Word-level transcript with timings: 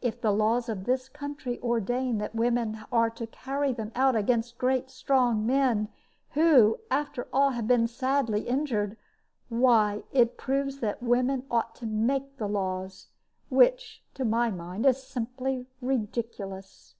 If 0.00 0.20
the 0.20 0.30
laws 0.30 0.68
of 0.68 0.84
this 0.84 1.08
country 1.08 1.60
ordain 1.60 2.18
that 2.18 2.32
women 2.32 2.84
are 2.92 3.10
to 3.10 3.26
carry 3.26 3.72
them 3.72 3.90
out 3.96 4.14
against 4.14 4.56
great 4.56 4.88
strong 4.88 5.44
men, 5.44 5.88
who, 6.34 6.78
after 6.92 7.26
all, 7.32 7.50
have 7.50 7.66
been 7.66 7.88
sadly 7.88 8.42
injured, 8.42 8.96
why, 9.48 10.04
it 10.12 10.36
proves 10.38 10.78
that 10.78 11.02
women 11.02 11.44
ought 11.50 11.74
to 11.74 11.86
make 11.86 12.36
the 12.36 12.46
laws, 12.48 13.08
which 13.50 14.04
to 14.14 14.24
my 14.24 14.48
mind 14.48 14.86
is 14.86 15.02
simply 15.02 15.66
ridiculous." 15.80 16.94